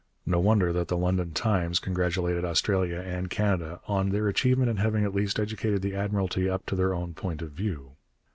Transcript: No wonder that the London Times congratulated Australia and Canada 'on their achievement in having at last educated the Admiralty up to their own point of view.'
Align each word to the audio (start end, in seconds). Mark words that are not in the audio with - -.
No 0.25 0.39
wonder 0.39 0.73
that 0.73 0.87
the 0.87 0.97
London 0.97 1.31
Times 1.31 1.77
congratulated 1.77 2.43
Australia 2.43 3.01
and 3.05 3.29
Canada 3.29 3.81
'on 3.87 4.09
their 4.09 4.27
achievement 4.27 4.71
in 4.71 4.77
having 4.77 5.03
at 5.05 5.13
last 5.13 5.39
educated 5.39 5.83
the 5.83 5.93
Admiralty 5.93 6.49
up 6.49 6.65
to 6.65 6.75
their 6.75 6.95
own 6.95 7.13
point 7.13 7.43
of 7.43 7.51
view.' 7.51 7.91